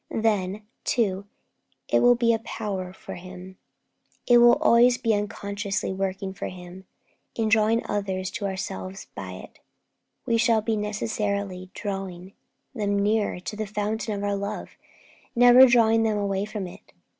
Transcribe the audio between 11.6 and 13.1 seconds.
drawing them